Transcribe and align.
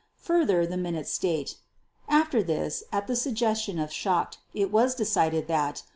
Further, 0.21 0.65
the 0.65 0.77
minutes 0.77 1.13
state: 1.13 1.57
"After 2.09 2.41
this, 2.41 2.83
at 2.91 3.05
the 3.05 3.15
suggestion 3.15 3.77
of 3.77 3.91
Schacht, 3.93 4.39
it 4.55 4.71
was 4.71 4.95
decided 4.95 5.45
that 5.47 5.83